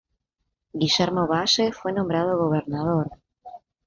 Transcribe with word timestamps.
Guillermo 0.73 1.27
Valle 1.27 1.71
fue 1.71 1.93
nombrado 1.93 2.35
gobernador. 2.35 3.11